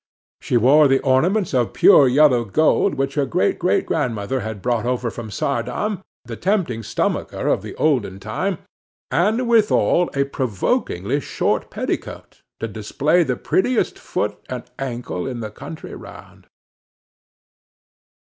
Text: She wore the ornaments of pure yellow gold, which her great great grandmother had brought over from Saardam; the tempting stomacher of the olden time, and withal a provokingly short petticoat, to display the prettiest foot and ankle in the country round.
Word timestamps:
She 0.39 0.57
wore 0.57 0.87
the 0.87 0.97
ornaments 1.01 1.53
of 1.53 1.73
pure 1.73 2.07
yellow 2.07 2.43
gold, 2.43 2.95
which 2.95 3.13
her 3.13 3.27
great 3.27 3.59
great 3.59 3.85
grandmother 3.85 4.39
had 4.39 4.59
brought 4.59 4.83
over 4.87 5.11
from 5.11 5.29
Saardam; 5.29 6.01
the 6.25 6.35
tempting 6.35 6.81
stomacher 6.81 7.47
of 7.47 7.61
the 7.61 7.75
olden 7.75 8.19
time, 8.19 8.57
and 9.11 9.47
withal 9.47 10.09
a 10.15 10.23
provokingly 10.23 11.19
short 11.19 11.69
petticoat, 11.69 12.41
to 12.59 12.67
display 12.67 13.23
the 13.23 13.35
prettiest 13.35 13.99
foot 13.99 14.39
and 14.49 14.63
ankle 14.79 15.27
in 15.27 15.39
the 15.39 15.51
country 15.51 15.93
round. 15.93 16.47